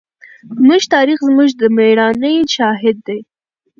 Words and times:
زموږ 0.57 0.81
تاریخ 0.95 1.19
زموږ 1.27 1.49
د 1.59 1.61
مېړانې 1.75 2.33
شاهد 2.55 2.97
دی. 3.07 3.19